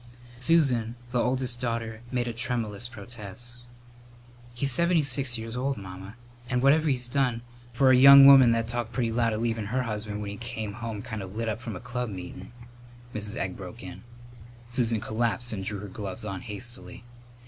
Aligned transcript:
Susan, 0.39 0.95
the 1.11 1.21
oldest 1.21 1.61
daughter, 1.61 2.01
made 2.11 2.27
a 2.27 2.33
tremulous 2.33 2.87
protest. 2.87 3.59
"He's 4.51 4.71
seventy 4.71 5.03
six 5.03 5.37
years 5.37 5.55
old, 5.55 5.77
Mamma, 5.77 6.15
and 6.49 6.63
whatever 6.63 6.89
he's 6.89 7.07
done" 7.07 7.43
"For 7.73 7.91
a 7.91 7.95
young 7.95 8.25
woman 8.25 8.51
that 8.51 8.67
talked 8.67 8.93
pretty 8.93 9.11
loud 9.11 9.31
of 9.31 9.41
leavin' 9.43 9.67
her 9.67 9.83
husband 9.83 10.19
when 10.23 10.31
he 10.31 10.37
came 10.37 10.73
home 10.73 11.03
kind 11.03 11.21
of 11.21 11.35
lit 11.35 11.47
up 11.49 11.61
from 11.61 11.75
a 11.75 11.79
club 11.79 12.09
meetin'" 12.09 12.51
Mrs. 13.13 13.35
Egg 13.35 13.55
broke 13.55 13.83
in. 13.83 14.01
Susan 14.69 14.99
collapsed 15.01 15.53
and 15.53 15.63
drew 15.63 15.77
her 15.81 15.87
gloves 15.87 16.25
on 16.25 16.41
hastily. 16.41 17.03